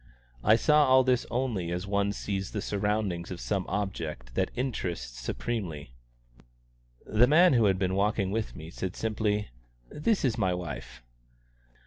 I 0.43 0.55
saw 0.55 0.85
all 0.85 1.03
this 1.03 1.27
only 1.29 1.69
as 1.69 1.85
one 1.85 2.11
sees 2.11 2.49
the 2.53 2.61
surroundings 2.63 3.29
of 3.29 3.39
some 3.39 3.67
object 3.67 4.33
that 4.33 4.49
interests 4.55 5.19
supremely. 5.19 5.93
The 7.05 7.27
man 7.27 7.53
who 7.53 7.65
had 7.65 7.77
been 7.77 7.93
walking 7.93 8.31
with 8.31 8.55
me 8.55 8.71
said 8.71 8.95
simply, 8.95 9.49
"This 9.91 10.25
is 10.25 10.39
my 10.39 10.55
wife." 10.55 11.03